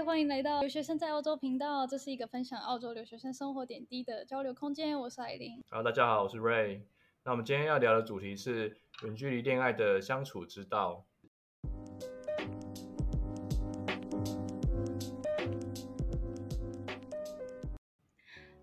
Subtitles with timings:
[0.00, 4.98] 嗨，欢迎来到留学生在澳洲频道，这是一个分享澳洲留学生生活点滴的交流空间。
[4.98, 5.62] 我是艾琳。
[5.68, 6.80] Hello，大家好，我是 Ray。
[7.22, 11.04] 那我们今天要聊的主题是远距离恋爱的相处之道。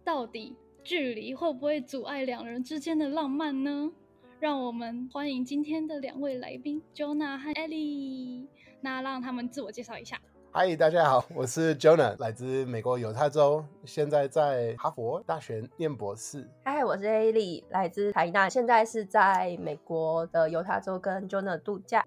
[0.03, 3.91] 到底距离会不会阻碍两人之间的浪漫呢？
[4.39, 8.47] 让我们欢迎今天的两位来宾，Jonah 和 Ellie。
[8.81, 10.19] 那让他们自我介绍一下。
[10.59, 16.49] 嗨，大家好，我是 Jonah，来自美国犹他州，现在在哈佛大学念博士。
[16.65, 22.03] 嗨，我是 Ellie，来自台大，现在是在美国的犹他州跟 Jonah 度假。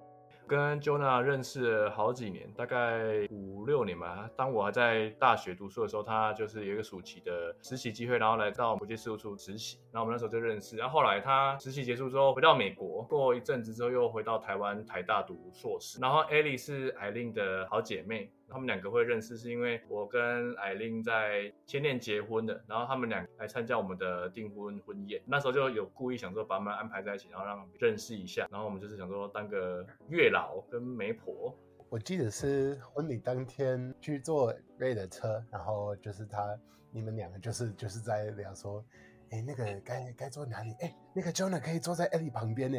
[0.48, 4.28] 跟 Jonah 认识了好几年，大概五六年吧。
[4.36, 9.78] 当我还在大学读书的时候，他就是有一个暑期的实习机会，然后来到国际事务处实习。
[9.92, 10.76] 然后我们那时候就认识。
[10.76, 16.00] 然后后来他实习结束之后回到美国，过一阵子之后又回到台湾台大读硕士。
[16.00, 18.28] 然后 Ellie 是艾琳的好姐妹。
[18.50, 25.22] 他们两个会认识，是因为我跟艾琳在前年结婚的，然后他们俩来参加我们的订婚婚宴。
[25.24, 28.46] 那时候就有故意想说把他们安排在一起，然后让认识一下。
[28.50, 31.56] 然后我们就是想说当个月老跟媒婆。
[31.88, 36.58] 我记得是婚礼当天去坐 Ray 的车，然后就是他，
[36.90, 38.84] 你们两个就是就是在聊说。
[39.30, 40.72] 哎，那个该该坐哪里？
[40.80, 42.78] 哎，那个 Jonah 可以坐在 Ellie 旁边呢。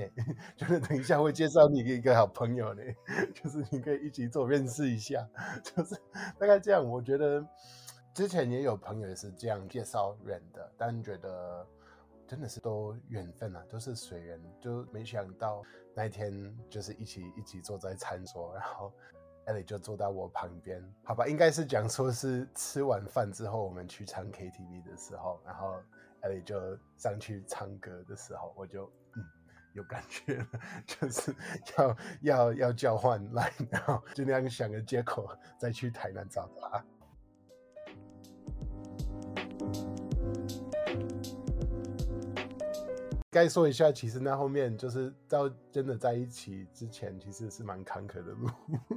[0.58, 2.82] 就是等一下会介绍你一个好朋友呢，
[3.34, 5.26] 就是你可以一起坐，认识一下。
[5.64, 5.96] 就是
[6.38, 6.86] 大概这样。
[6.86, 7.42] 我觉得
[8.14, 11.66] 之前也有朋友也是这样介绍人的，但觉得
[12.28, 14.38] 真的是都缘分啊，都是随缘。
[14.60, 15.64] 就没想到
[15.96, 18.92] 那一天就是一起一起坐在餐桌，然后
[19.46, 20.84] Ellie 就坐到我旁边。
[21.06, 25.82] 好吧，应该是讲说是吃完饭之后我们去唱 KTV 的时候，然后。
[26.22, 26.55] 艾莉就
[26.97, 29.23] 上去唱歌的时候，我就嗯
[29.73, 30.47] 有感觉了，
[30.86, 31.36] 就是
[31.77, 35.27] 要要要交换来，然后尽量想个借口
[35.58, 36.83] 再去台南找他。
[43.31, 48.48] 该说一下，其实那后面就是到真的在一起之前，其实是蛮坎坷的路。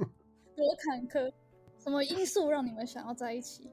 [0.55, 1.31] 多坎坷？
[1.79, 3.71] 什么因素让你们想要在一起？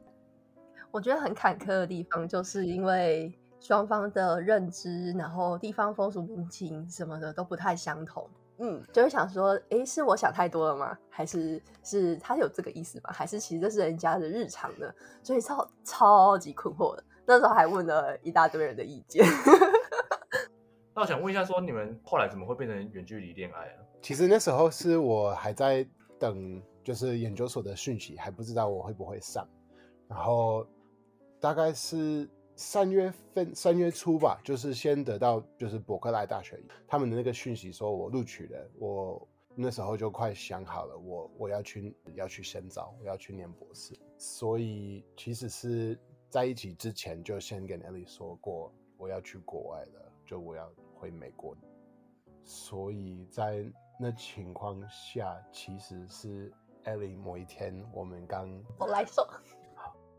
[0.93, 3.37] 我觉得很坎坷的地方，就是因为。
[3.63, 8.29] 双方的认知，然后地方风俗民情什么的都不太相同，
[8.59, 10.99] 嗯，就会想说，诶，是我想太多了吗？
[11.09, 13.11] 还是是他有这个意思吗？
[13.13, 14.93] 还是其实这是人家的日常呢？
[15.23, 17.05] 所以超超级困惑的。
[17.25, 19.25] 那时候还问了一大堆人的意见。
[20.93, 23.79] 那我想问一下，说你们后来怎么会变成远距离恋爱啊？
[24.03, 25.87] 其实那时候是我还在
[26.19, 29.47] 等，就是研究所的讯息，还不知道我会不会上，
[30.09, 30.67] 然后
[31.39, 32.29] 大概是。
[32.63, 38.71] 三月份，三月初吧，就是先得到就是伯克莱大学他们的那个讯息，说我录取了。
[38.79, 43.99] 我那时候就快想好了，我我要去要去深造，我要去念博士。
[44.17, 45.99] 所以其实是
[46.31, 51.57] 在一起之前就先跟 Ellie 说过，我要去国外了，就我要回美国。
[52.45, 53.67] 所以在
[53.99, 56.53] 那情况下，其实是
[56.85, 58.49] Ellie 某一天我们刚
[58.79, 59.29] 我来说。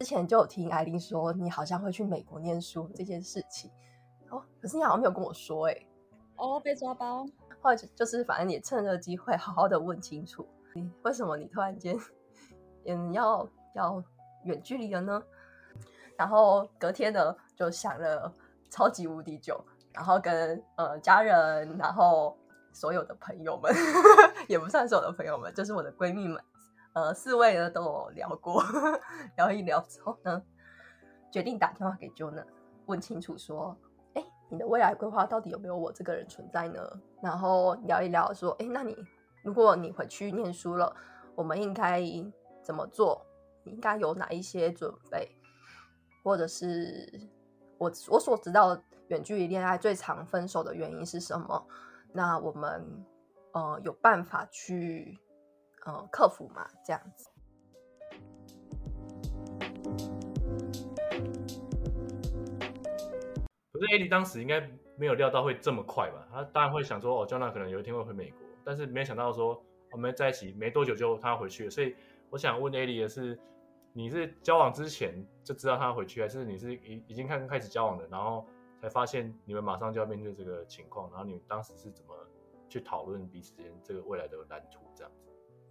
[0.04, 3.72] 之前就有听艾琳说你好像会去美国念书这件事情，
[4.30, 5.78] 哦，可是你好像没有跟我说哎，
[6.36, 7.26] 哦，被抓包，
[7.62, 11.98] 或者就是反正也趁这个机会好好的问清楚，你为什么你突然间
[12.86, 14.04] 嗯要要
[14.44, 15.24] 远距离了呢？
[16.18, 18.30] 然后隔天呢就想了
[18.70, 19.58] 超级无敌久，
[19.94, 22.38] 然后跟呃家人，然后
[22.74, 23.74] 所有的朋友们
[24.50, 26.44] 也不算所有的朋友们，就是我的闺蜜们。
[26.94, 28.64] 呃，四位呢都有聊过，
[29.36, 30.44] 聊一聊之后呢，
[31.32, 32.46] 决定打电话给 Jona
[32.86, 33.76] 问清楚，说，
[34.14, 36.88] 哎，你的未来规划到底有没有我这个人存在呢？
[37.22, 38.96] 然后聊一聊，说，哎，那你
[39.44, 40.96] 如果你回去念书了，
[41.34, 42.00] 我们应该
[42.62, 43.26] 怎么做？
[43.64, 45.36] 你应该有哪一些准备？
[46.24, 47.28] 或者是
[47.80, 51.68] 我我所知道远距离恋爱最常分手的原因是什么？
[52.12, 53.04] 那我们
[53.54, 55.18] 呃有办法去。
[55.86, 57.30] 呃，克服嘛，这样子。
[63.74, 64.62] 可是艾莉当时应该
[64.96, 66.26] 没有料到会这么快吧？
[66.32, 69.62] 他当然会想说，哦，Jonah 可能有一天会回美国，但是没想到说
[69.92, 71.70] 我们在一起没多久就他要回去了。
[71.70, 71.94] 所以
[72.30, 73.38] 我想问艾莉的是，
[73.92, 75.14] 你是交往之前
[75.44, 78.46] 就知道他回去，还是你是已已经开开始交往的，然后
[78.80, 81.10] 才发现你们马上就要面对这个情况？
[81.10, 82.16] 然后你们当时是怎么
[82.70, 85.12] 去讨论彼此间这个未来的蓝图这样？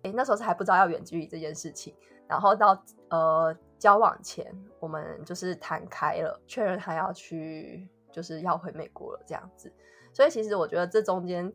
[0.03, 1.95] 诶，那时候是还不知道要远距离这件事情，
[2.29, 9.73] 然后到呃交往前，我们就是谈开了，确认他要去，就是要回美国了这样子。
[10.13, 11.53] 所以其实我觉得这中间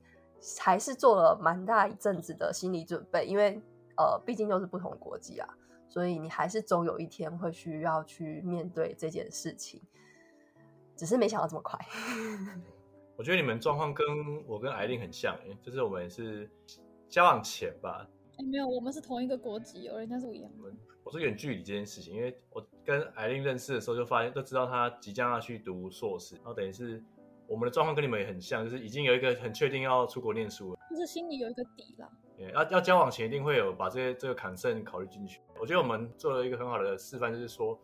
[0.59, 3.61] 还是做了蛮大一阵子的心理准备，因为
[3.97, 5.47] 呃毕竟又是不同国籍啊，
[5.89, 9.81] 所以你还是总有一天会需要去面对这件事情，
[10.95, 11.77] 只是没想到这么快。
[13.17, 14.05] 我觉得你们状况跟
[14.45, 16.49] 我跟艾琳很像，哎，就是我们是
[17.09, 18.07] 交往前吧。
[18.37, 20.71] 哎，没有，我们是同一个国籍哦，人家是不一样的。
[21.03, 27.03] 我说远距离这件事情，因为我跟艾琳认识的时候就发现，都知道她即将要去读硕士，然后等于是
[27.47, 32.11] 我们的状况跟你们也很像，就是已经有一个很确定要出国念书了，就是心里有一个底了。
[32.53, 35.41] 要要交往前一定会有把这些这个 concern 考虑进去。
[35.59, 37.79] 我觉得我们做了一个很好的示范，就是说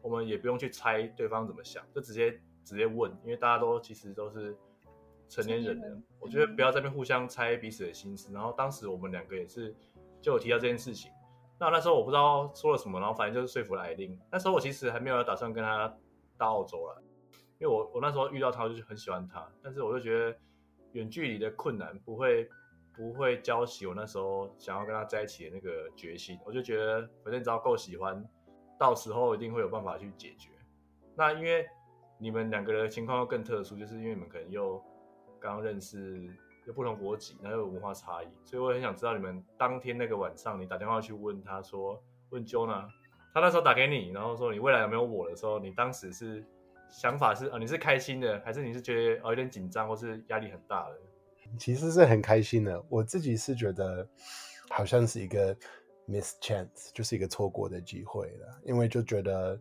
[0.00, 2.32] 我们也不用去猜对方怎么想，就直接
[2.64, 4.56] 直接问，因为大家都其实都是。
[5.30, 8.32] 成年人了，我觉得不要在这边互相猜彼此的心思。
[8.32, 9.76] 然后当时我们两个也是
[10.20, 11.10] 就有提到这件事情。
[11.58, 14.18] 那那时候我不知道说了什么，然后反正就是说服了艾琳。
[14.30, 15.92] 那时候我其实还没有打算跟他
[16.36, 17.02] 到澳洲了，
[17.58, 20.38] 因为我我那时候遇到他就是很喜欢他，但是我就觉得
[20.92, 22.48] 远距离的困难不会
[22.94, 26.38] 不会浇熄我那时候想要跟他在一起的那个决心。
[26.44, 28.24] 我就觉得反正只要够喜欢，
[28.78, 30.50] 到时候一定会有办法去解决。
[31.16, 31.66] 那因为
[32.18, 34.82] 你们两个人的情况又更特殊，就是因为你们可能又。
[35.40, 36.36] 刚认识
[36.68, 41.98] 有不同国籍，然后有文化差异，所以我很想知道你们当天那个晚上，你打电话去问他说，
[42.28, 42.86] 问 Jonah，
[43.32, 46.44] 他那时候打给你，然后说你未来有没有我的时候，你当时是
[46.90, 50.98] 想法是啊、你是开心的，还是你是觉得哦有点紧张，或是压力很大的？
[51.58, 54.06] 其实是很开心的，我自己是觉得
[54.68, 55.56] 好像是一个
[56.06, 59.58] miss chance，就是一个错过的机会了，因为就觉得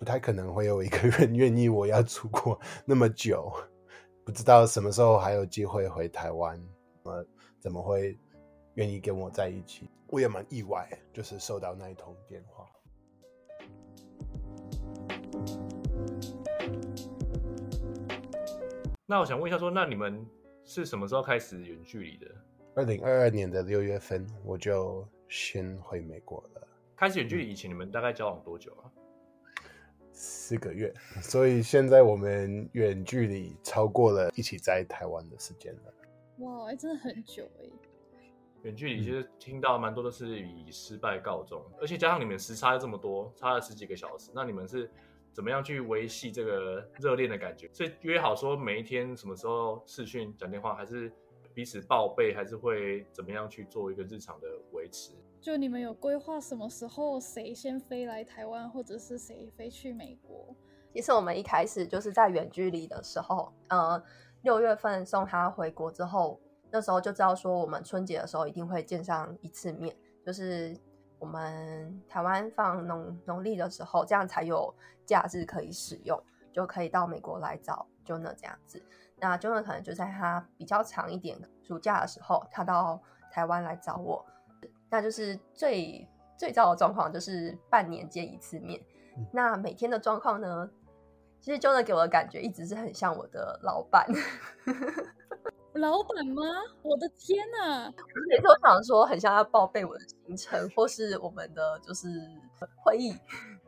[0.00, 3.52] 不太可能会有一个 人愿意我要出国那么久。
[4.24, 6.58] 不知道什么时候还有机会回台湾，
[7.02, 7.24] 呃，
[7.60, 8.18] 怎么会
[8.74, 9.90] 愿意跟我在一起？
[10.06, 12.66] 我也蛮意外，就是收到那一通电话。
[19.04, 20.26] 那我想问一下说，说那你们
[20.64, 22.26] 是什么时候开始远距离的？
[22.74, 26.66] 二零二二年的六月份，我就先回美国了。
[26.96, 28.90] 开始远距离以前，你们大概交往多久啊？
[30.24, 35.94] 四个月，所以现在我们远距离超过了一起在台湾的时间了。
[36.38, 37.66] 哇，哎，真的很久哎。
[38.62, 44.90] 远距离其实听到蛮多都是以失败告终，嗯，而且加上你们时差这么多，差了十几个小时，那你们是
[45.34, 47.68] 怎么样去维系这个热恋的感觉？
[47.74, 51.12] 是约好说每一天什么时候视讯讲电话，还是
[51.54, 55.12] 彼此报备，还是会怎么样去做一个日常的维持？
[55.40, 60.54] 就你们有规划什么时候谁先飞来台湾，或者是谁飞去美国？
[60.92, 64.02] 其实我们一开始就是在远距离的时候，呃，
[64.42, 66.40] 六月份送他回国之后，
[66.70, 70.76] 那时候就知道说我们春节的时候一定会见上一次面，就是
[71.18, 74.74] 我们台湾放农农历的时候，这样才有
[75.04, 76.20] 假日可以使用，
[76.52, 78.82] 就可以到美国来找 Jonah 这样子。
[79.16, 83.00] 那 Jonah 可能就在他比较长一点暑假的时候，他到
[83.30, 84.24] 台湾来找我。
[84.90, 86.08] 那就是最
[86.38, 88.80] 最糟的状况，就是半年见一次面。
[89.16, 90.68] 嗯、那每天的状况呢？
[91.40, 94.06] 其实 Jonah 给我的感觉一直是很像我的老板。
[95.74, 96.42] 老板吗？
[96.82, 97.92] 我的天哪！
[98.30, 102.08] 每次都想说，很像要报备我的行程，或是我们的就是
[102.82, 103.14] 会议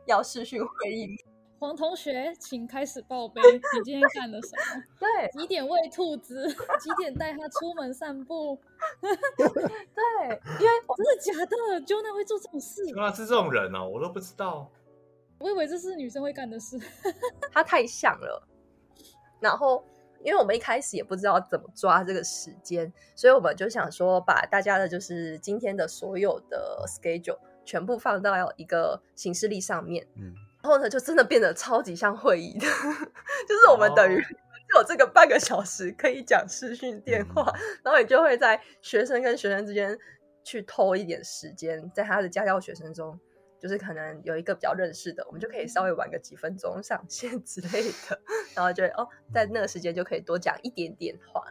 [0.05, 1.15] 要视讯会议。
[1.59, 4.83] 黄同学，请开始报 备，你今天干了什么？
[4.99, 6.47] 对，几点喂兔子？
[6.79, 8.59] 几点带他出门散步？
[9.01, 14.69] 对，因为真的假的？Jonah 会做这种事？Jonah 是这种人哦，我都不知道。
[15.39, 16.79] 我以为这是女生会干的事。
[17.51, 18.47] 他太像了。
[19.39, 19.83] 然后，
[20.23, 30.07] 因为我们一开始也不知道怎么抓这个时间，所以我们就想说，把大家的就是今天的所有的 schedule 全部放到一个行事历上面。
[30.15, 30.35] 嗯。
[30.61, 32.65] 然后呢，就真的变得超级像会议的，
[33.47, 34.15] 就是我们等于
[34.75, 39.97] 有这个半个小时可以讲视讯电话，哦， 然后你就会在学生跟学生之间
[40.43, 43.17] 去偷一点时间，在他的家教学生中，
[43.61, 48.19] 就是可能有一个比较认识的，我们就可以稍微玩个几分钟上线 之类的，
[48.55, 51.43] 然后就哦，在那个时间就可以多讲一点点话。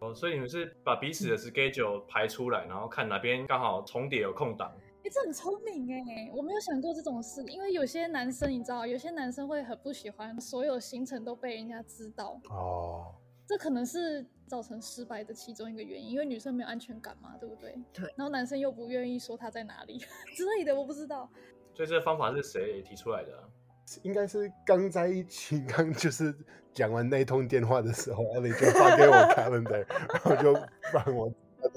[0.00, 4.74] 哦，所以你们是把彼此的 schedule 排出来，然后看哪边刚好重叠有空档。
[5.06, 13.14] 欸、这很聪明哎，我没有想过这种事，因为有些男生你知道，有些男生会很不喜欢所有行程都被人家知道哦，
[13.46, 17.78] 这可能是造成失败的其中一个原因，因为女生没有安全感嘛，对不对？
[17.92, 18.12] 对。
[18.16, 19.96] 然后男生又不愿意说他在哪里
[20.34, 21.30] 之类的，我不知道。
[21.72, 23.30] 所以这个方法是谁提出来的？
[24.02, 26.34] 应该是刚在一起， 刚就是
[26.72, 30.52] 讲完那通电话的时候，Ellie 就发给我 calendar，然后就
[30.92, 31.32] 帮我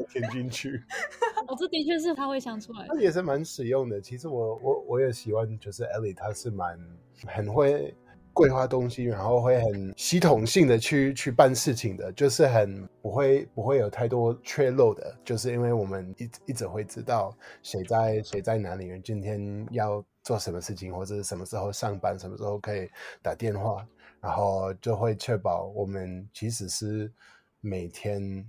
[0.09, 0.83] 填进去。
[1.47, 3.99] 哦，这的确是他会想出来的，他也是蛮实用的。
[3.99, 6.79] 其实我我我也喜欢，就是 Ellie，他是蛮
[7.25, 7.95] 很会
[8.33, 22.87] 规划东西，然后会很系统性的去去办事情的，就是很不会不会有太多缺漏的，就是因为我们一一直会知道谁在谁在哪里，今天要做什么事情，或者是什么时候上班，什么时候可以
[23.21, 23.85] 打电话，
[24.21, 27.11] 然后就会确保我们其实是
[27.59, 28.45] 每天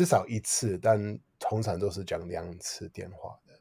[0.00, 0.98] 至少一次，但
[1.38, 3.52] 通常都是讲两次电话的。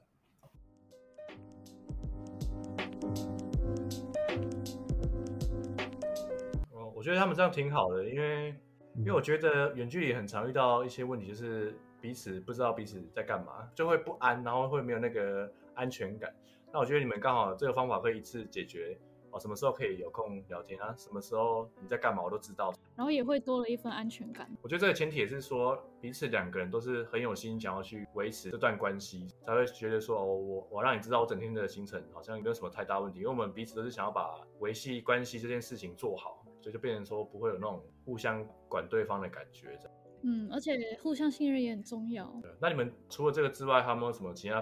[6.72, 8.56] 哦我觉得他们这样挺好的，因为
[8.96, 16.34] 因为我觉得远距离很常遇到一些问题，就是彼此不知道彼此在干嘛，就会不安，然后会没有那个安全感。
[16.72, 18.98] 那我觉得你们刚好这个方法可以一次解决
[19.32, 20.94] 哦，什么时候可以有空聊天啊？
[20.98, 22.74] 什么时候你在干嘛，我都知道。
[22.96, 24.50] 然后也会多了一份安全感。
[24.62, 36.44] 我觉得这个前提也是说彼此两个人都是很有心想要去维持这段关系，才会觉得说哦，我我让你知道我整天的行程好像没有什么太大问题，因为我们彼此都是想要把维系关系这件事情做好。
[36.62, 39.80] 所以就变成说不会有那种互相管对方的感觉，
[40.24, 42.30] 嗯，而且互相信任也很重要。
[42.60, 44.60] 那你们除了这个之外，还有没有什么其他？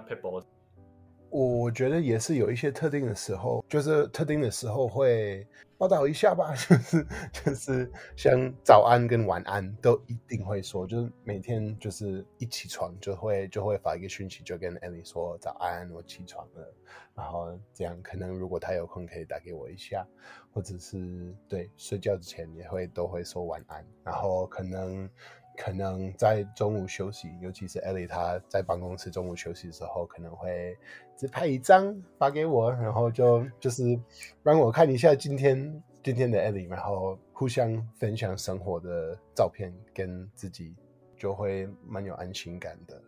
[1.29, 5.45] 我觉得也是有一些特定的时候，就是特定的时候会
[5.77, 16.73] 报道一下吧， 就是就是像早安跟晚安都一定会说，就是每天就是一起床就会就会发一个讯息，就跟 Ellie 说早安，我起床了，
[17.13, 20.07] 然后这样可能如果他有空可以打给我一下，
[20.53, 25.09] 或者是对睡觉之前也会都会说晚安，然后可能。
[25.57, 30.77] 可能在中午休息，尤其是 Ellie 她在办公室中午休息的时候，可能会
[31.17, 33.99] 只拍一张发给我，然后就就是
[34.43, 40.75] 让我看一下今天今天的 Ellie，然后互相分享生活的照片，跟自己
[41.17, 43.01] 就会蛮有安心感的。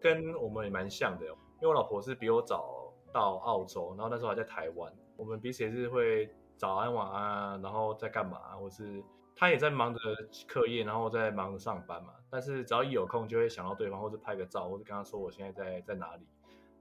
[0.00, 9.02] 跟我们也蛮像的，因为我老婆是比我早到澳洲，然后那时候还在台湾，我们彼此也是会早安晚安，然后在干嘛，或是。
[9.40, 9.98] 他也在忙着
[10.46, 12.12] 课业，然后在忙着上班嘛。
[12.28, 16.26] 但是只要一有空，就会想到对方，或者拍个照，或者跟他说我现在在在哪里。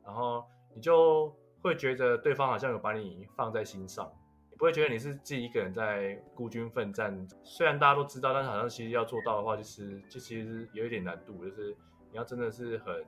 [0.03, 0.43] 然后
[0.75, 4.11] 你就会觉得对方好像有把你放在心上，
[4.57, 7.25] 不会觉得你是自己一个人在孤军奋战。
[7.43, 11.73] 虽然大家都知道，但是好像其实要做到的话，就是就其实有一点难度，就是
[12.11, 13.05] 你要真的是很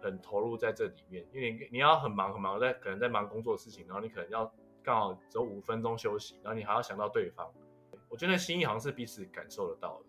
[0.00, 4.48] 很投入在这里面，因为你你要很忙很忙，在可能在忙工作的事情，然后你可能要
[4.84, 7.44] 刚好只有五分钟休息，然后你还要想到对方。
[8.08, 10.04] 我觉得心意好像是彼此感受得到的。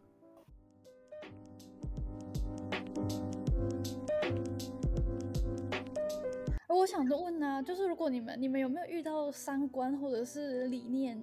[6.67, 11.21] 我想问呢、啊，就是如果你们你们有没有遇到三观或者是理念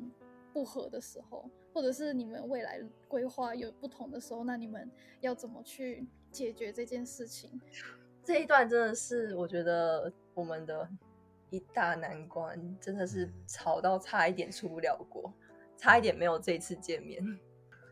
[0.52, 4.88] 不合的时候，或者是你们未来规划有不同的时候，那你们
[5.20, 7.58] 要怎么去解决这件事情？
[8.22, 10.86] 这一段真的是我觉得我们的
[11.48, 15.32] 一大难关，真的是吵到差一点出不了国。
[15.78, 17.22] 差一点没有这次见面，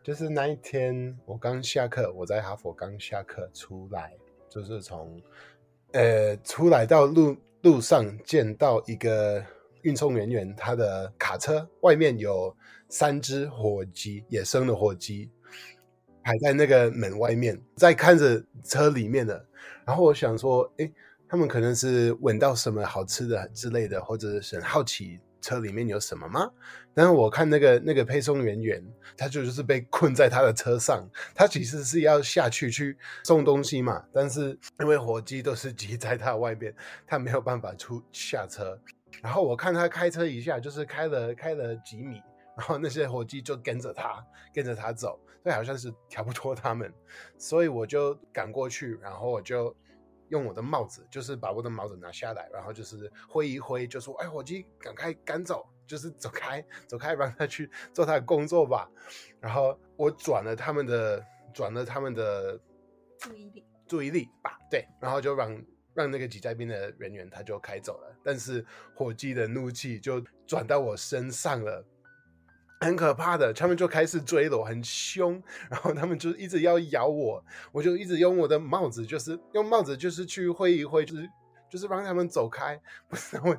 [0.02, 4.12] 就是那一天我刚下课，我在哈佛刚下课出来，
[4.48, 5.20] 就是从
[5.92, 9.44] 呃出来到路路上见到一个
[9.82, 12.54] 运送人员，他的卡车外面有
[12.88, 15.30] 三只火鸡，野生的火鸡
[16.22, 19.46] 排在那个门外面，在看着车里面的，
[19.84, 20.90] 然后我想说，诶，
[21.28, 25.20] 他们可能是闻到什么好吃的之类的，或者是很好奇。
[25.44, 26.50] 车里面有什么吗？
[26.94, 28.82] 但是我看那个那个配送人员，
[29.14, 31.06] 他就就是被困在他的车上。
[31.34, 36.74] 他其实是要下去去送东西嘛，但是因为火机都是挤在他外边，
[37.06, 38.80] 他没有办法出下车。
[39.20, 42.22] 然后我看他开车一下，就是开了开了几米，
[42.56, 44.24] 然后那些火机就跟着他
[44.54, 46.90] 跟着他走，所以好像是挑不脱他们，
[47.36, 49.76] 所以我就赶过去，然后我就。
[50.34, 58.90] 用我的帽子，就是把我的帽子拿下来，然后就是挥一挥，就说：“哎，伙计，赶快赶走，就是走开，走开，让他去做他的工作吧。”
[59.40, 61.24] 然后我转了他们的，
[61.54, 62.58] 转了他们的
[63.16, 65.64] 注意力，注意力吧，对，然后就让
[65.94, 71.84] 让那个挤在边的人员他就开走了，但是火鸡的怒气就转到我身上了。
[72.80, 81.30] 很可怕的，他们就开始追了我，很凶，然后他们就一直要咬我，我就一直用我的帽子，就是用帽子，就是去挥一挥，就是
[81.70, 82.78] 就是让他们走开，
[83.08, 83.56] 不是我，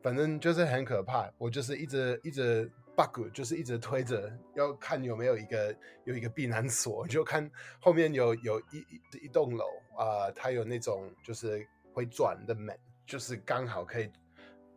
[0.00, 1.28] 反正就是很可怕。
[1.38, 9.64] 我就是一直一直 bug，就是一直推着，要看有没有一个有一个避难所，就看后面有有一一一栋楼
[9.96, 14.08] 啊、它有那种就是会转的门，就是刚好可以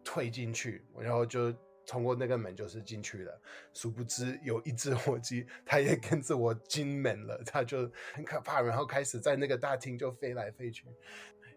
[0.03, 1.53] 推进去，然后就。
[1.91, 3.41] 通过那个门就是进去了，
[3.73, 7.79] 殊不知有一只火鸡，它也跟着我进门了，它就
[8.13, 10.85] 很可怕，然后开始在那个大厅就飞来飞去，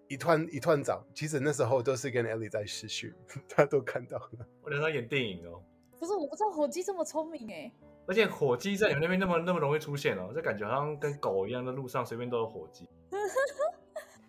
[0.09, 1.07] 一团一团糟。
[1.15, 3.15] 其实那时候都是跟 Ellie 在视讯，
[3.49, 4.45] 他都看到了。
[4.61, 5.63] 我觉得他演电影哦，
[6.01, 7.73] 可是，我不知道火鸡这么聪明哎。
[8.09, 12.89] 而且火鸡在你们那边那么那么容易出现哦，这感觉好像跟狗一样，在路上随便都有火鸡。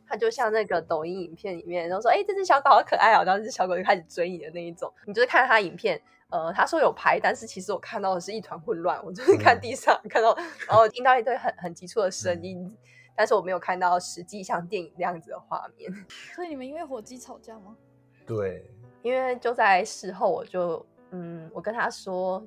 [0.07, 4.91] 它就像那个抖音影片里面，然后说：“哎、欸，这只小狗好可爱哦。”然后这只小狗就开始追你的那一种。
[5.05, 9.03] 你就是看它影片，呃，他说有拍，但是其实我看到的是一团混乱。
[9.05, 10.35] 我就是看地上、嗯、看到，
[10.67, 12.77] 然后听到一堆很很急促的声音、嗯，
[13.15, 15.91] 但是我没有看到实际像电影那样子的画面。
[16.35, 17.75] 所以你们因为火鸡吵架吗？
[18.25, 18.69] 对，
[19.01, 22.43] 因为就在事后，我就嗯，我跟他说。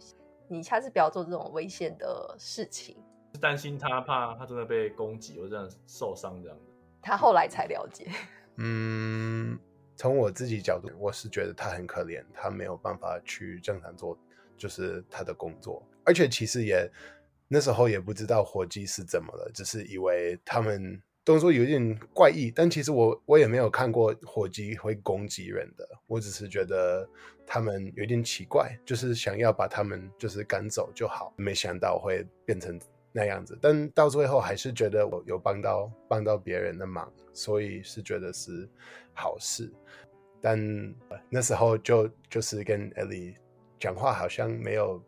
[0.51, 2.97] 你下次不要做这种危险的事情。
[3.35, 6.68] 是担心他怕他真的被攻击或者这样受伤这样子。
[7.09, 8.07] 他后来才了解。
[8.59, 9.59] 嗯，
[9.97, 14.19] 从我自己角度，我是觉得他很可怜，他没有办法去正常做，
[14.57, 15.83] 就是他的工作。
[16.05, 16.91] 而且其实也
[17.49, 22.51] 那时候也不知道火鸡是怎么了，只是以为他们动作有点怪异。
[22.55, 27.09] 但其实我我也没有看过火鸡会攻击人的，我只是觉得。
[27.51, 32.79] 他们有点奇怪，就是想要把他们就是赶走就好，没想到会变成
[33.13, 33.59] 那样子。
[33.61, 38.69] 但到最后还是觉得我有帮到帮到别人的忙，所以是觉得是
[39.15, 39.73] 好事。
[40.41, 40.59] 但
[41.29, 43.35] 那时候就就是跟 Ellie
[43.79, 45.03] 讲话，好像没有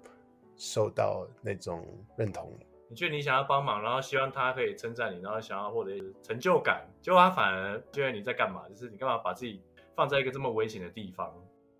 [0.57, 2.52] 受到那种认同。
[2.88, 8.69] 你觉得你想要帮忙，然后希望他可以称赞你，然后想要获得成就感，结果他反而觉得你在干嘛？
[8.69, 9.62] 就是你干嘛把自己
[9.95, 11.33] 放在一个这么危险的地方？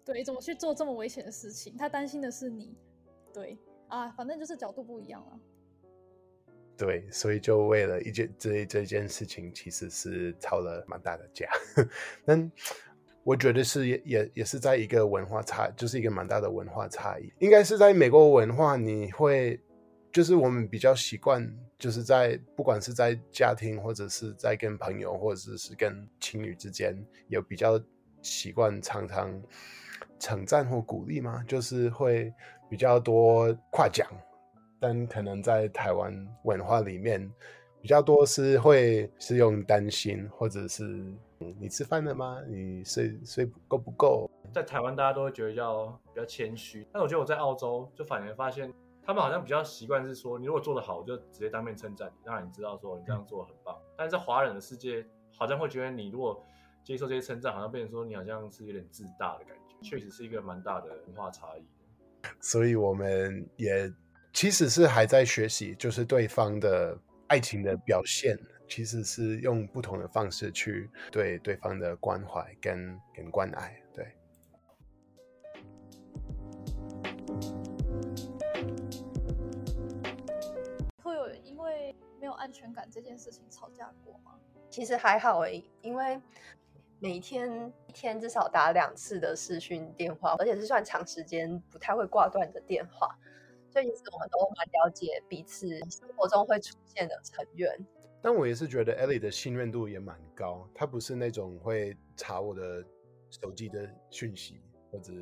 [0.05, 1.77] 对，怎么去做这么危险的事情？
[1.77, 2.77] 他担心的是你，
[3.35, 3.59] 对
[3.89, 5.41] 啊，反正就是角度不一样了。
[6.81, 11.47] 对，所以就为了一件这这件事情，其实是吵了蛮大的架。
[12.25, 12.51] 但
[13.23, 17.31] 我觉得是也也也是在一个文化差，就是一个蛮大的文化差异。
[17.39, 19.61] 应该是在美国文化，你会
[20.11, 21.47] 就是我们比较习惯，
[21.79, 26.97] 就是在不管是在家庭，或者是在跟朋友，或者是跟情侣之间，
[27.29, 27.79] 有比较
[28.23, 29.39] 习惯常常。
[30.19, 31.43] 称赞或鼓励吗？
[31.49, 32.31] 就是会
[32.69, 34.07] 比较多夸奖，
[34.81, 36.13] 但可能在台湾
[36.45, 37.31] 文化里面
[37.83, 40.83] 比较多是会是用担心，或者是
[41.59, 42.41] 你吃饭了吗？
[42.49, 44.29] 你睡睡够不够？
[44.53, 48.73] 在台湾大家都会觉得要比较谦虚，但我觉得我在澳洲就反而发现
[49.05, 53.77] 他们好像比较习惯是说，你如果做得好，我就直接当面称赞你，让你知道说你这样做得很棒。
[53.97, 56.43] 但是在华人的世界，好像会觉得你如果
[56.83, 59.61] 接受这些称赞，好像变成说你好像是有点自大的感觉。
[59.83, 61.65] 确实是一个蛮大的文化差异，
[62.39, 63.91] 所以我们也
[64.33, 68.39] 其实是还在学习，就是对方的爱情的表现，
[68.69, 73.83] 其实是用不同的方式去对对方的关怀跟跟关爱。
[73.93, 74.07] 对，
[81.03, 84.39] 会有因为没有安全感这件事情吵架过吗？
[84.71, 86.21] 其实还好诶，因为。
[87.03, 93.19] 每天一天至少打两次的视讯电话，而且是算长时间不太会挂断的电话，
[93.71, 97.87] 所以其实我们都蛮了解彼此生活中会出现的成员。
[98.21, 102.85] 但我也是觉得 Ellie 的信任度也蛮高，她不是那种会查我的
[103.31, 105.13] 手机的讯息，或者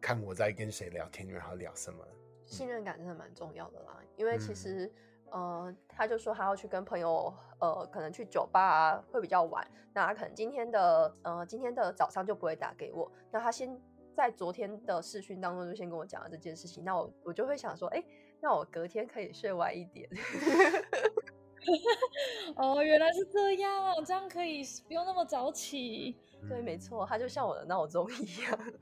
[0.00, 2.04] 看我在跟谁聊天，然后聊什么。
[2.44, 4.86] 信任感真的蛮重要的啦，因为其实。
[4.86, 4.92] 嗯
[5.32, 9.66] 呃，他就说他要去跟朋友，呃，可能去酒吧啊，会比较晚。
[9.94, 13.10] 那他可能今天的，呃，今天的早上就不会打给我。
[13.30, 13.80] 那他先
[14.14, 16.84] 在昨天的视讯当中就先跟我讲了这件事情。
[16.84, 18.04] 那我我就会想说，哎，
[18.40, 20.08] 那我隔天可以睡晚一点。
[22.56, 26.16] 哦，原来是这样，这样可以不用那么早起。
[26.48, 28.58] 对，没错，它就像我的闹钟一样。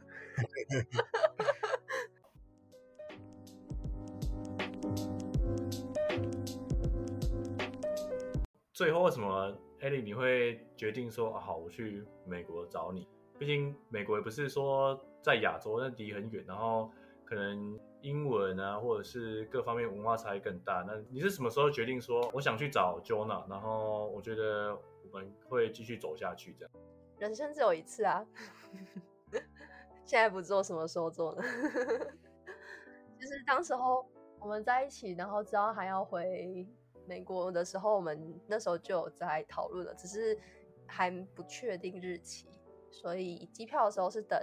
[8.73, 13.07] 最后为什么艾莉你会决定说啊，好，我去美国找你？
[13.39, 16.91] 毕竟美国也不是说在亚洲，那离很远，然后
[17.25, 20.85] 可能英文啊，或者是各方面文化差异更大。
[20.87, 26.73] 那你是什么时候决定说我想去找 Jona，然后我觉得我们会继续走下去这样。
[27.19, 28.27] 人生只有一次啊，
[30.05, 31.43] 现在不做什么时候做呢？
[33.21, 34.07] 就是当时候
[34.39, 36.67] 我们在一起，然后知道还要回。
[37.07, 40.39] 美国的时候，我们那时候就有在讨论了，只是
[40.87, 42.47] 还不确定日期，
[42.89, 44.39] 所以机票的时候是等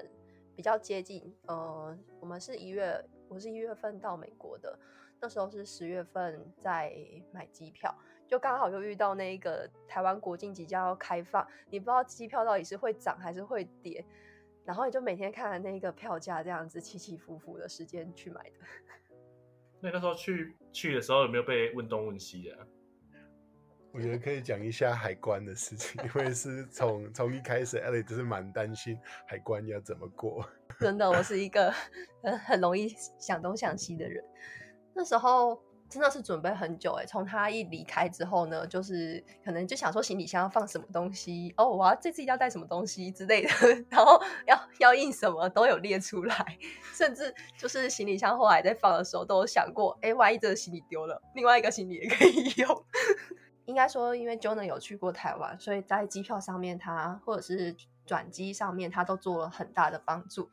[0.58, 1.32] 比较接近。
[1.46, 4.78] 呃，我们是一月，我是一月份到美国的，
[5.22, 6.92] 那时候是十月份在
[7.32, 7.94] 买机票，
[8.28, 14.04] 就刚好又遇到那一个台湾国境即将要开放，你不知道机票到底是会涨还是会跌，
[14.66, 18.56] 然后你就每天看那个票价这样子起起伏伏的时间去买的。
[19.80, 22.68] 那那时候去去的时候有没有被问东问西的？
[23.94, 30.48] 我觉得可以讲一下海关的事情，因为是从从一开始，Ellie 就是蛮担心海关要怎么过。
[30.80, 31.74] 真的，我是一个
[32.22, 34.24] 很很容易想东想西的人。
[34.94, 43.50] 那时候真的是准备很久哎，从他一离开之后呢，就是可能就想说行李箱要放什么东西哦，我要这次要带什么东西之类的，
[43.90, 46.58] 然后要要印什么都有列出来，
[46.94, 52.86] 甚至就是行李箱后来在放的时候都有想过，哎，万一这个行李丢了，另外一个行李也可以用。
[53.68, 57.76] 应该说，因为 Jonah 有去过台湾，所以在机票上面他或者是
[58.06, 60.50] 转机上面，他都做了很大的帮助。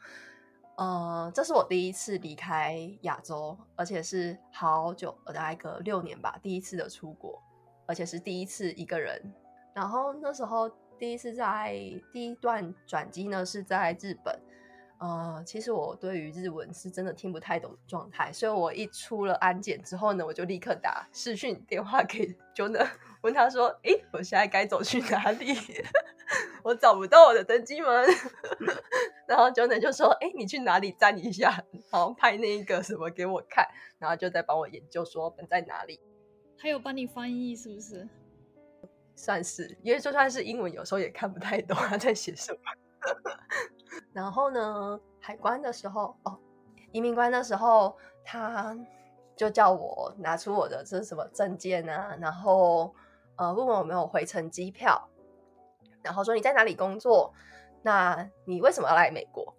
[0.77, 7.40] 呃，这是我第一次离开亚洲，而且是好久，大概个六年吧，第一次的出国，
[7.87, 9.33] 而且是第一次一个人。
[9.72, 11.72] 然后那时候第一次在
[12.12, 14.37] 第一段转机呢，是在日本。
[15.04, 22.88] 呃，其实我对于日文是真的听不太懂的状态，所以我一出了安检之后呢，我就立刻打视讯电话给 Jonah，
[23.20, 25.54] 问他说：“诶，我现在该走去哪里？
[26.64, 28.06] 我找不到我的登机门。”
[29.28, 31.50] 然后 Jonah 就说：“诶，你去哪里站一下，
[31.90, 36.00] 然后拍那一个什么给我看，然后就在帮我研究说本在哪里。”
[36.56, 38.08] 还有帮你翻译是不是？
[39.14, 42.58] 算是，因为就算是英文，有时候也看不太懂他在写什么。
[44.12, 46.38] 然后呢，海关的时候，哦，
[46.92, 48.76] 移民官的时候，他
[49.37, 52.94] 就叫我拿出我的这是什么证件啊，然后
[53.37, 55.09] 呃，问我有没有回程机票，
[56.02, 57.33] 然后说你在哪里工作，
[57.83, 59.54] 那你为什么要来美国？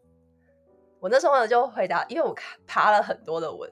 [1.00, 3.72] 我那时候呢就回答，因为我爬了很多的文，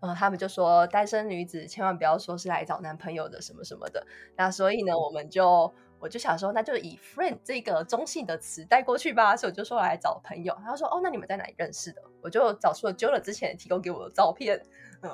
[0.00, 4.06] 呃，他们就说单身女子千万不要说是来找男朋友的什么什么的，
[4.36, 5.72] 那所以呢，我们就。
[5.98, 10.56] 我就想说，那就以 friend 这个中性的词带过去吧，所以我就说来找朋友。
[10.64, 14.60] 他说：“哦，那你们在哪里认识的？”我就找出了 Jonah 之前提供给我的照片，
[15.02, 15.10] 嗯，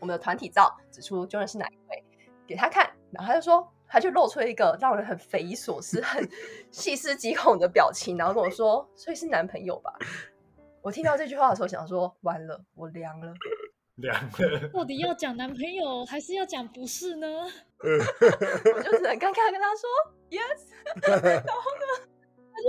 [0.00, 2.04] 我们的团体照，指出 Jonah 是哪一位，
[2.46, 2.90] 给他看。
[3.10, 6.28] 然后他就说，他就露出了一个让人很匪夷所思、很
[6.70, 9.94] 细思极恐的表情，然后跟我说：“所以是男朋友吧？”
[10.82, 13.32] 我听到这句话的时候，想说：“完了，我凉了。”
[14.02, 14.68] 凉了。
[14.72, 17.26] 到底要讲男朋友，还是要讲不是呢？
[17.82, 19.88] 我就只能尴尬跟他说。
[20.28, 20.66] Yes，
[21.06, 21.86] 然后呢，
[22.52, 22.68] 他就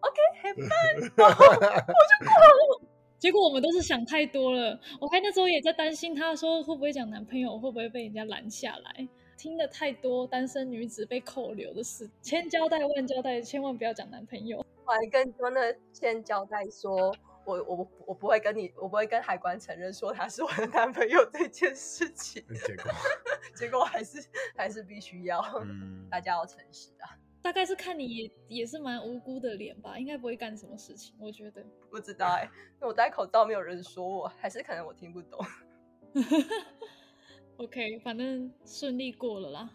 [0.00, 2.80] OK，have fun，然后我就过了。
[3.18, 4.78] 结果我们都是想太多了。
[5.00, 9.08] 我还那时候也在担心，他说会不会讲男朋友，会不会被人家拦下来？
[9.38, 14.58] 听了太多单身女子被扣留的事，千交代万交代，千万不要讲男朋友。
[14.84, 17.14] 我还跟 Jonah 先交代说，
[17.46, 22.44] 我我我不会跟你，我不会跟海关承认说他是我的男朋友这件事情。
[22.66, 22.92] 结果，
[23.54, 27.16] 结果还是还是必须要，嗯、 大家要诚实啊。
[27.42, 31.64] 大概是看你也也是蛮无辜的脸吧，应该不会干什么事情，我觉得。
[31.88, 35.38] 不知道哎、我戴口罩，没有人说我，还是可能我听不懂。
[37.58, 39.70] OK，反正顺利过了啦。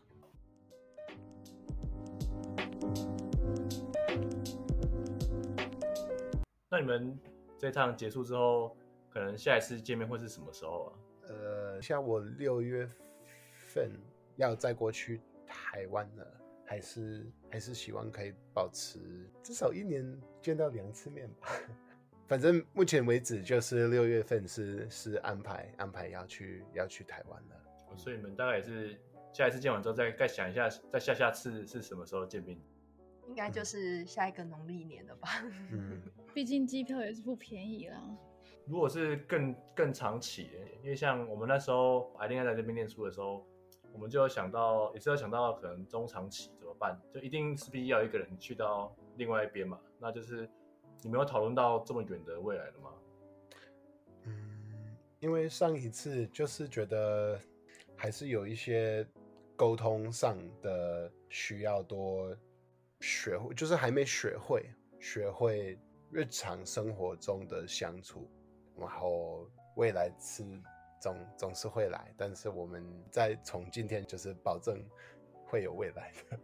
[6.69, 7.19] 那你们？
[7.62, 8.76] 这趟结束之后，
[9.08, 10.97] 可能下一次见面会是什么时候啊？
[11.28, 12.89] 呃，像我六月
[13.67, 13.91] 份
[14.36, 16.26] 要再过去台湾了，
[16.65, 19.00] 还是还是希望可以保持
[19.43, 21.50] 至少一年见到两次面吧。
[22.28, 27.95] 反正目前为止就是六月份是是安排安排要去要去台湾了。
[27.95, 28.97] 所以你们大概也是
[29.32, 32.58] 下一次见完之后再再想一下，再下下次是什么时候见面？
[33.27, 35.29] 应该就是下一个农历年了吧？
[35.71, 36.01] 嗯，
[36.34, 38.01] 毕竟机票也是不便宜啦。
[38.65, 40.49] 如果是更更长期，
[40.84, 43.45] 因为像我们那时候艾琳在这边念书的时候，
[43.91, 46.99] 我们就要想到，也是要想到可能中长期怎么办？
[47.13, 49.79] 就一定是必要一个人去到另外一边嘛？
[49.99, 50.47] 那就是
[51.01, 52.91] 你没有讨论到这么远的未来了吗？
[54.25, 57.39] 嗯，因为上一次就是觉得
[57.95, 59.05] 还是有一些
[59.55, 62.36] 沟通上的需要多。
[63.01, 65.77] 学会就是还没学会，学会
[66.11, 68.29] 日常生活中的相处，
[68.77, 70.43] 然后未来是
[71.01, 74.79] 总总是会来，但是我们再从今天就是保证
[75.47, 76.39] 会有未来的。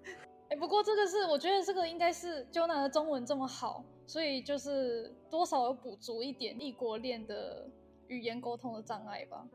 [0.49, 7.69] 哎、欸，不过这个是我觉得这个应该是 Jonah 的中文这么好，所以就是多少有补足一点异国恋的
[8.07, 9.45] 语言沟通的障碍吧。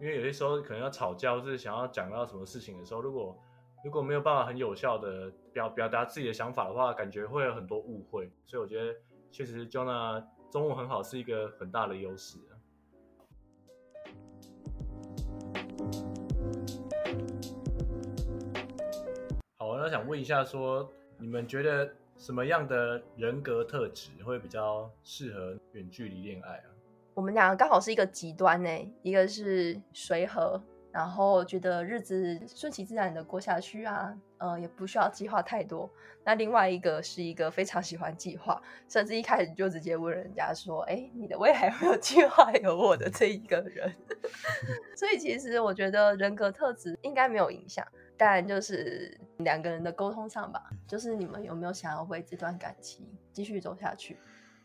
[0.00, 3.38] 因为有些时候可能要吵架，或是想要讲到什么事情的时候，如果
[3.84, 8.92] 如果没有办法很有效的表表达自己的想法的话，感觉会有很多误会，所以我觉得
[9.30, 12.38] 确实 Jonah 中文很好是一个很大的优势。
[19.58, 26.66] 好，那想问一下说，说你们觉得什么样的人格特质会比较适合远距离恋爱啊？
[27.14, 28.68] 我们两个刚好是一个极端呢，
[29.02, 30.60] 一个是随和。
[30.90, 35.90] 然后觉得日子顺其自然的过下去啊，呃，也不需要计划太多。
[36.24, 43.94] 那另外一个是一个非常喜欢计划，甚至一开始就直接问人家说：“哎，你的未来有没有计划？”有我的这一个人，
[44.96, 54.18] 所以其实我觉得人格特质应该没有影响，但就是两个人的沟通上吧，就是你们有没有想要为这段感情继续走下去？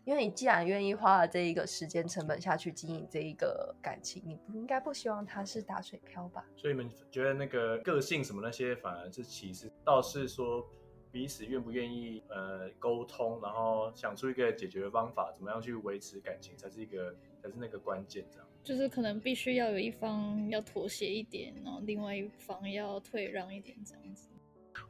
[0.05, 6.45] 因为你既然愿意花了这一个时间成本下去经营这一个感情，你不应该不希望它是打水漂吧？
[6.57, 10.67] 所以你们觉得那个个性什么那些，反而是其实倒是说
[11.09, 18.25] 彼此愿不愿意呃沟通，然后想出一个解决的方法，怎么样去维持感情，才是一个才是那个关键。
[18.29, 24.27] 这样就是可能必须要有一方要妥协一点，然后另外一方要退让一点，这样子。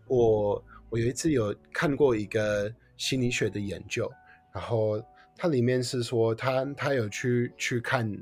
[0.08, 4.12] 我我有一次有看过一个心理学的研究。
[4.54, 5.04] 然后
[5.36, 8.16] 它里面是说他，他有去去看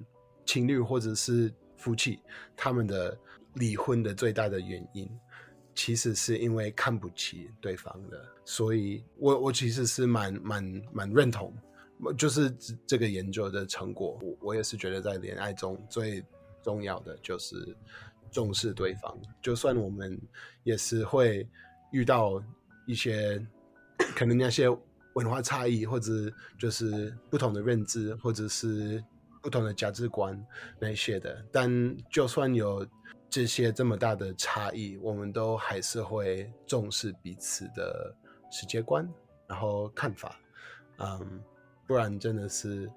[0.45, 2.19] 情侣或者是夫妻
[2.55, 3.17] 他们的
[3.55, 5.09] 离婚的最大的原因，
[5.75, 8.25] 其实是因为看不起对方的。
[8.45, 11.53] 所以我我其实是蛮蛮蛮认同，
[12.17, 12.49] 就是
[12.87, 14.17] 这个研究的成果。
[14.21, 16.23] 我我也是觉得在恋爱中最
[16.63, 17.75] 重要的就是
[18.31, 20.17] 重视对方，就算我们
[20.63, 21.45] 也是会
[21.91, 22.41] 遇到
[22.87, 23.45] 一些
[24.15, 24.69] 可能那些。
[25.13, 26.11] 文化差异，或者
[26.57, 29.03] 就是不同的认知，或者是
[29.41, 30.41] 不同的价值观
[30.79, 31.45] 那些的。
[31.51, 31.69] 但
[32.09, 32.87] 就算有
[33.29, 38.15] 这些这么大的差异，我们都还是会重视彼此的
[38.49, 39.07] 世界观，
[39.47, 40.39] 然后看法。
[40.97, 41.43] 嗯，
[41.85, 42.89] 不然真的是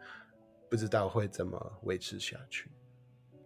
[0.68, 2.70] 不知道会怎么维持下去。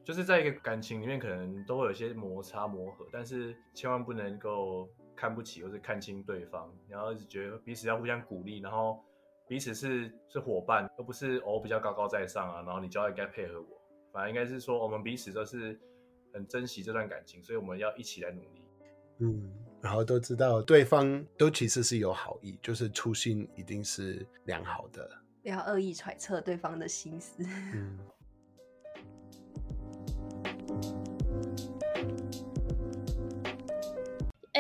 [0.05, 4.89] 就是在一个感情里面，可能都会有些摩擦磨合，但是千万不能够。
[5.19, 9.03] 看不起或是看清对方，然后一直觉得彼此要互相鼓励，然后
[9.49, 15.77] 彼此是是伙伴，而不是我比较高高在上啊，然后你就要应该配合我，反而应该是说我们彼此都是
[16.33, 18.63] 很珍惜这段感情，所以我们要一起来努力。
[19.19, 19.53] 嗯，
[19.83, 25.11] 然后都知道对方都其实是有好意，就是初心一定是良好的，
[25.43, 27.43] 不要恶意揣测对方的心思。
[27.75, 27.99] 嗯。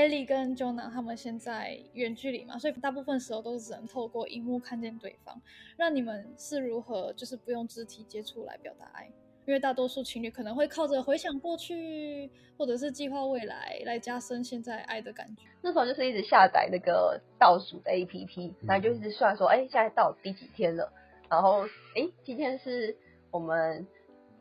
[0.08, 5.38] Ellie 跟 Jonah 他们现在远距离嘛，所以大部分时候都是只能透过荧幕看见对方。
[5.76, 9.06] 那你们是如何就是不用肢体接触来表达爱？
[9.44, 15.42] 因为大多数情侣可能会靠着回想过去，或者是计划未来来加深现在爱的感觉。
[15.60, 20.90] 那时候就是一直下载那个倒数的 APP，然后就一直算说，哎，现在到第几天了？
[21.28, 22.96] 然后，哎，今天是
[23.30, 23.86] 我们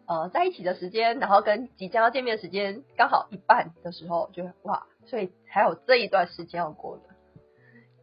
[0.05, 4.87] 呃在一起的时间，然后跟即将要见面的时间刚好一半的时候，就哇。
[5.05, 7.03] 所以还有这一段时间要过的，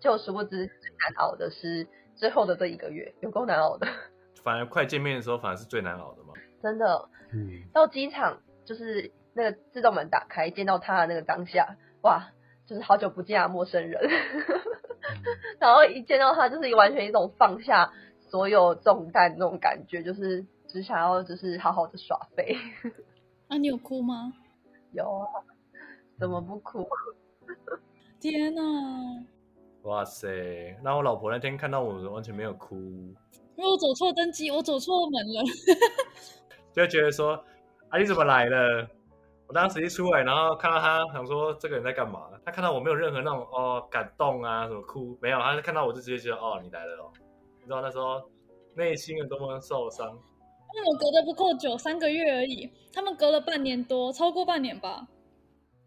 [0.01, 3.87] 就殊不知最难熬的是最后的这一个月，有够难熬的。
[4.43, 6.35] 反而快见面的时候，反而是最难熬的吗？
[6.63, 12.31] 真的，嗯， 到机场就是那个自动门打开，见到他的那个当下，哇，
[12.67, 14.01] 就是好久不见啊，陌生人。
[15.07, 15.21] 嗯、
[15.61, 17.93] 然后一见到他，就是完全一种放下
[18.31, 22.57] 所有重担那种感觉，就是只想要就是好好的耍废。
[23.49, 24.33] 啊，你有哭吗？
[24.93, 25.29] 有啊。
[26.19, 26.89] 怎么不哭？
[28.21, 28.63] 天哪！
[29.83, 30.77] 哇塞！
[30.83, 32.75] 那我老婆那天看到我完全没有哭，
[33.57, 35.43] 因为我走错登机，我走错门了，
[36.73, 37.35] 就觉得说
[37.91, 38.89] 啊，你怎么来了？
[39.47, 42.31] 我当时一出来，然后看到他，想说这个人在干嘛？
[42.47, 45.39] 他看到我没有任何那种哦感动啊，什么哭没有？
[45.39, 47.13] 他看到我就直接觉得哦，你来了哦。
[47.61, 48.23] 你知道那时候
[48.75, 50.07] 内心有多么受伤？
[50.75, 55.07] 因为我隔得不够久，三个月而已，他们隔了半年多，超过半年吧。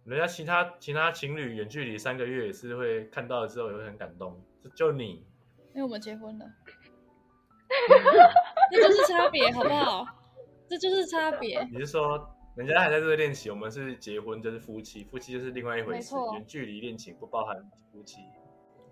[0.07, 4.41] 人家其他其他情侣远距离三个月也是会看到了之后也会很感动，
[4.73, 5.25] 就你，
[5.73, 6.45] 因为我们结婚了，
[8.71, 10.05] 这就是差别，好不好？
[10.69, 11.61] 这就是差别。
[11.71, 16.15] 你是说人家还在这个恋情，我们是结婚就是夫妻，夫妻就是另外一回事。
[16.33, 17.55] 远距离恋情不包含
[17.91, 18.21] 夫妻。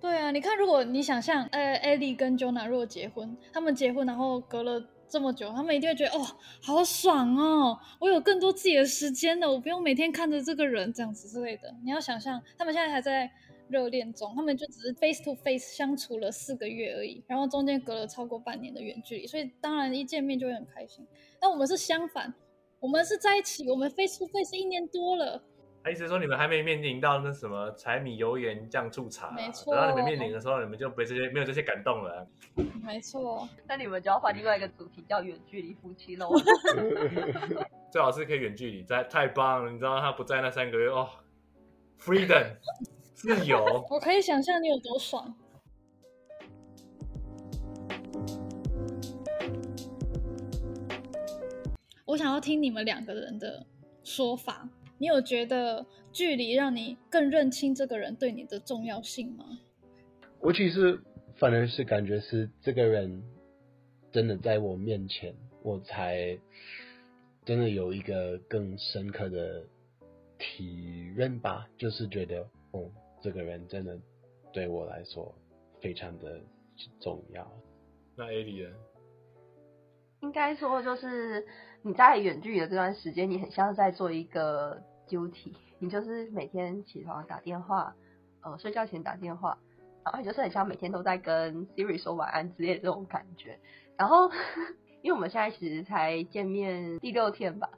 [0.02, 4.86] 对啊，你看，如果你想象，呃，Ellie 跟 Jonah 如果结婚，他们结婚然后隔了。
[5.08, 6.26] 这么久，他们一定会觉得哦，
[6.62, 7.78] 好爽哦！
[8.00, 11.74] 我有更多自己的时间了，我不用每天看着这个人这样子之类的。
[11.84, 13.30] 你要想象，他们现在还在
[13.70, 21.06] 热恋中，他们就只是 face to face 相处了四个月而已，然后中间隔了超过半年的远距离，所以当然一见面就会很开心。
[21.40, 22.34] 但我们是相反，
[22.80, 25.42] 我们是在一起，我们 face to face 一年多了。
[25.86, 29.72] 他意思说，你们还没面临到那什么柴米油盐酱醋茶，没错。
[29.72, 32.28] 等到你们面临的时候，你们就不会这些没有这些感动了。
[32.84, 33.48] 没错。
[33.68, 36.32] 那你们就要换另外一个主题，叫远距离夫妻喽。
[37.94, 39.72] 最好是可以远距离，在太棒了。
[39.72, 41.08] 你知道他不在那三个月哦
[42.00, 42.56] ，freedom
[43.14, 43.64] 自由。
[43.92, 45.36] 我可以想象你有多爽。
[52.06, 53.68] 我想要听你们两个人的。
[54.04, 59.46] 说法，你有觉得距离让你更认清这个人对你的重要性吗？
[60.40, 61.00] 我其实
[61.36, 63.24] 反而是感觉是这个人
[64.12, 66.38] 真的在我面前，我才
[67.44, 69.64] 真的有一个更深刻的
[70.38, 72.90] 体认吧，就是觉得，哦，
[73.22, 74.00] 这个人真的
[74.54, 75.34] 对我来说
[75.82, 76.40] 非常的
[77.00, 77.52] 重要。
[78.16, 78.70] 那艾莉呢？
[80.22, 81.46] 应该说，就是
[81.86, 87.96] 你在远距离的这段时间，你很像在做一个 duty，你就是每天起床打电话，
[88.42, 89.60] 呃，睡觉前打电话，
[90.04, 93.60] 然后就是很像每天都在跟 Siri 说晚安之类的这种感觉。
[93.98, 94.32] 然后，
[95.04, 97.70] 因为我们现在其实才见面第六天吧，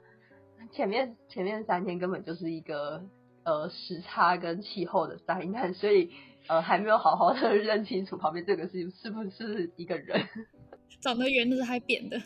[0.72, 3.04] 前面前面三天根本就是一个
[3.44, 6.10] 呃时差跟气候的灾难，所以
[6.46, 10.26] 呃还没有好好的认清楚旁边这个是是不是一个人，
[11.02, 12.18] 长得圆的还扁的。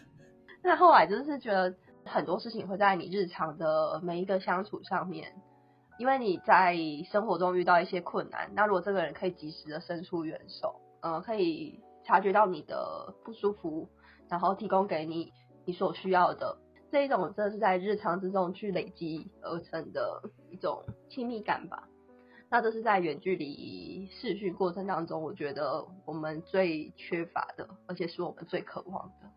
[0.62, 5.33] 那后来就是觉得很多事情会在你日常的每一个相处上面，
[5.98, 6.77] 因为你在
[7.11, 13.88] 生活中遇到一些困难，那如果这个人可以及时的伸出援手，嗯、呃，可以察觉到你的不舒服，
[14.29, 15.33] 然后提供给你
[15.64, 16.59] 你所需要的
[16.90, 21.88] 这一种，这是在日常之中去累积而成的一种亲密感吧。
[22.51, 29.31] 那这是在远距离视讯过程当中，我觉得我们最缺乏的，而且是我们最渴望的。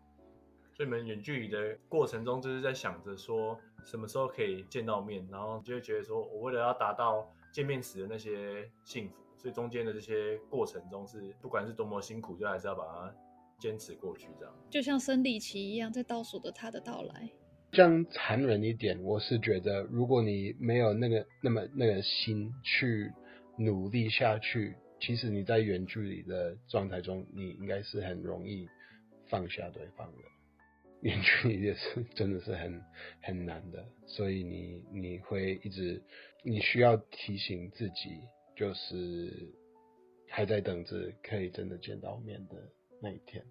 [0.76, 13.14] 所以你们远距离的过程中，就是在想着说什么时候可以见到面，然后就会觉得说，我为了要达到见面时的那些幸福，所以中间的这些过程中是不管是多么辛苦，就还是要把它
[13.58, 14.54] 坚持过去，这样。
[14.68, 17.30] 就像生理期一样，在倒数着他的到来。
[17.72, 23.10] 这样残忍一点，我是觉得，如果你没有那个那么那个心去
[23.56, 28.68] 努力下去，其实你在远距离的状态中，你应该是很容易
[29.26, 30.35] 放下对方的。
[31.06, 32.82] 远距离也是真的是很
[33.22, 36.02] 很难的，所以你你会一直，
[36.42, 38.20] 你需要提醒自己，
[38.56, 39.54] 就是
[40.28, 42.56] 还在等着可以真的见到面的
[43.00, 43.44] 那一天。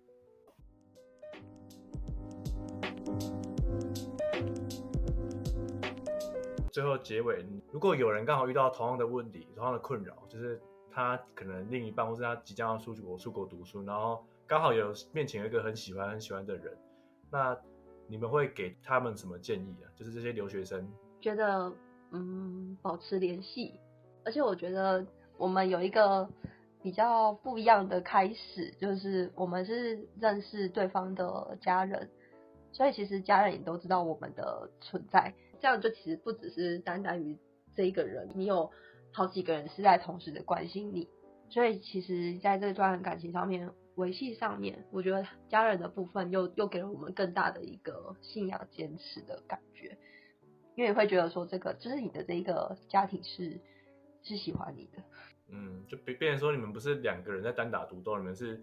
[6.73, 10.59] 最后结尾，如果有人刚好遇到同样的问题、同样的困扰，就是
[10.91, 16.77] 他可能另一半或是他即将要出国出国读书，然后刚好有面前有一个很喜欢很喜欢的人。
[17.35, 17.59] 那
[18.07, 19.91] 你们会给他们什么建议啊？
[19.93, 21.69] 就是这些留学生觉得，
[22.13, 23.77] 嗯，保持联系，
[24.23, 25.05] 而且我觉得
[25.37, 26.29] 我们有一个
[26.81, 32.09] 比较不一样的开始，就是我们是认识对方的家人，
[32.71, 37.37] 所以其实家人也都知道我们的存在，这样就其实不只是单单于
[37.75, 38.71] 这一个人，你有
[39.11, 41.09] 好几个人是在同时的关心你，
[41.49, 43.69] 所以其实在这段感情上面。
[43.95, 49.97] 维系上面，我觉得家人的部分又又给了我们更大的一个信仰坚持的感觉，
[50.75, 53.57] 因为你会觉得说这个就是你的这一个家庭是
[54.21, 55.01] 是喜欢你的，
[55.47, 58.61] 嗯，就变变成说你们不是两个人在单打独斗，你们是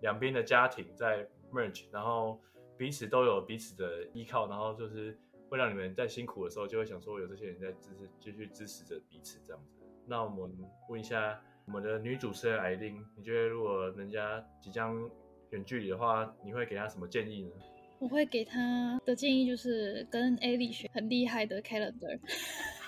[0.00, 2.40] 两边的家庭在 merge，然后
[2.78, 5.14] 彼此都有彼此的依靠，然后就是
[5.50, 9.84] 会让你们在辛苦的时候就会想说有这些人在支持，继续支持着彼此这样子。
[10.06, 10.56] 那我们
[10.88, 11.38] 问一下。
[11.72, 14.92] 我们的女主持人艾琳，你觉得如果人家即将
[15.50, 17.50] 远距离的话，你会给她什么建议呢？
[18.00, 22.18] 我会给她的建议就是跟艾莉学很厉害的 calendar，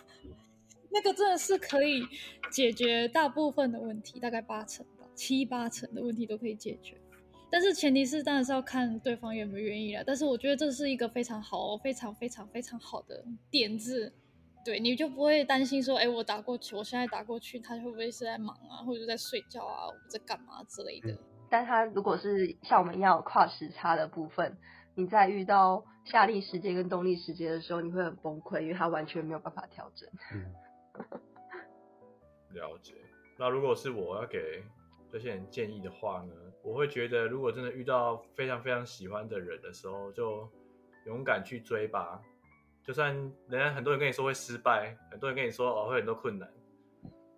[0.90, 2.03] 那个真的是可以
[2.51, 6.97] 解决大部分的问题，大概八成吧，七八成的问题都可以解决。
[7.53, 10.03] 但是前提是当然是要看对方愿不愿意了。
[10.05, 14.12] 但是我觉得这是一个非常好、非常非常非常好的点子。
[14.64, 21.18] 对，你就不会担心说，哎，我打过去，我现在打过去，他会不会是在忙啊，或者在睡觉啊，我在干嘛之类的。
[21.51, 24.57] 但他如果是像我们一样有跨时差的部分，
[24.94, 30.09] 你在遇到夏令时间跟冬令时间的时候，你会很崩溃，因为他完全没有办法调整。
[30.33, 30.55] 嗯，
[32.55, 32.94] 了解。
[33.38, 34.62] 那如果是我要给
[35.11, 40.48] 这些人建议的话呢，我会觉得，如果真的遇到非常非常喜欢的人的时候，就
[41.07, 42.22] 勇敢去追吧。
[42.85, 43.14] 就算
[43.49, 46.49] 人家很多人跟你说会失败，很多人跟你说哦会很多困难，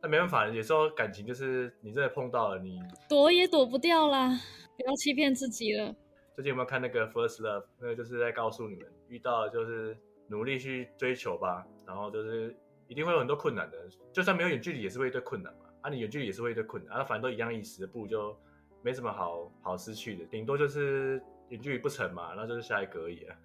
[0.02, 4.28] 那没办法，有时候感情就是你真的碰到了，你躲也躲不掉啦，
[4.76, 5.94] 不要欺骗自己了。
[6.34, 7.64] 最近有没有看那个 First Love？
[7.78, 9.96] 那个就是在告诉你们，遇到就是
[10.28, 12.56] 努力去追求吧，然后就是
[12.88, 13.76] 一定会有很多困难的，
[14.12, 15.60] 就算没有远距离也是会一堆困难嘛。
[15.82, 18.34] 啊，你远距离也是会一堆困难，啊，反正都一样意思，不如就
[18.82, 23.36] 没什么好好失去的，顶多就是远距离不成嘛，那就是下一个而已啊。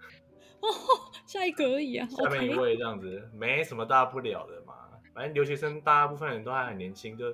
[0.62, 0.68] 哦，
[1.26, 2.07] 下一个而已啊！
[2.10, 4.74] 下面一位这样子，没什么大不了的嘛。
[5.14, 7.34] 反正留学生大部分人都还很年轻，就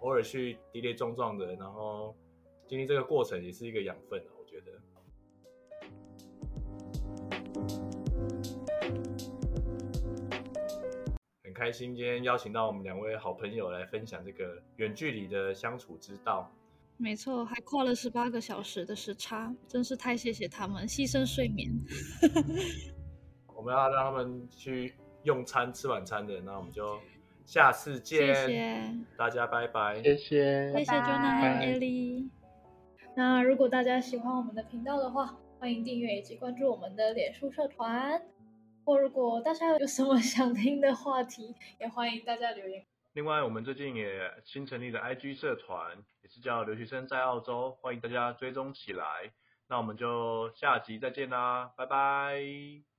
[0.00, 2.16] 偶尔去跌跌撞撞的，然后
[2.66, 4.72] 经历这个过程也是一个养分啊，我觉得。
[11.44, 16.50] 很开心今天邀请到我们两位好朋友来分享这个远距离的相处之道。
[17.00, 21.72] 没错，还跨了十八个小时的时差，真是太谢谢他们牺牲睡眠。
[23.56, 26.98] 我们要让他们去用餐吃晚餐的，那我们就
[27.46, 28.34] 下次见。
[28.34, 30.02] 谢谢大家，拜拜。
[30.02, 32.28] 谢谢，谢谢 Jonah 和 Ellie。
[33.16, 38.22] 那如果大家喜欢我们的频道的话，欢迎订阅以及关注我们的脸书社团。
[38.84, 42.84] 或如果大家有什么想听的话题，也欢迎大家留言。
[43.12, 49.32] 另外，我们最近也新成立的 IG 社团，也是叫留学生在澳洲，欢迎大家追踪起来。
[49.68, 52.89] 那我们就下集再见啦，拜拜。